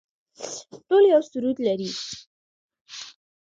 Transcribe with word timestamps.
ټول 0.87 1.03
یو 1.13 1.21
سرود 1.29 1.57
لري 1.67 1.89